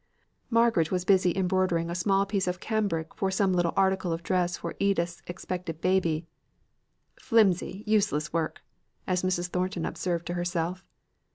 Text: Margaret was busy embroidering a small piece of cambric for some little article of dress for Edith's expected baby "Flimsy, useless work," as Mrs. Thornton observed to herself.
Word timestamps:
Margaret 0.49 0.91
was 0.91 1.05
busy 1.05 1.31
embroidering 1.37 1.91
a 1.91 1.93
small 1.93 2.25
piece 2.25 2.47
of 2.47 2.59
cambric 2.59 3.13
for 3.13 3.29
some 3.29 3.53
little 3.53 3.75
article 3.77 4.11
of 4.11 4.23
dress 4.23 4.57
for 4.57 4.73
Edith's 4.79 5.21
expected 5.27 5.79
baby 5.79 6.25
"Flimsy, 7.19 7.83
useless 7.85 8.33
work," 8.33 8.63
as 9.05 9.21
Mrs. 9.21 9.49
Thornton 9.49 9.85
observed 9.85 10.25
to 10.25 10.33
herself. 10.33 10.83